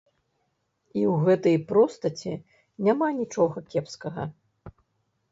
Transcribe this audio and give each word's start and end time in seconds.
І 0.93 1.01
ў 1.11 1.25
гэтай 1.25 1.57
простасці 1.71 2.33
няма 2.87 3.09
нічога 3.19 3.57
кепскага. 3.75 4.23